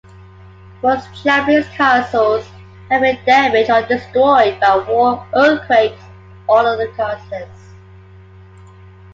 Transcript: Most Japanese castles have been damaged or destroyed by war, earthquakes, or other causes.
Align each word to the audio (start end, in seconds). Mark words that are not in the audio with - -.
Most 0.81 1.07
Japanese 1.23 1.67
castles 1.77 2.47
have 2.89 3.01
been 3.01 3.19
damaged 3.23 3.69
or 3.69 3.83
destroyed 3.85 4.59
by 4.59 4.79
war, 4.89 5.23
earthquakes, 5.35 6.01
or 6.47 6.57
other 6.65 6.87
causes. 6.95 7.75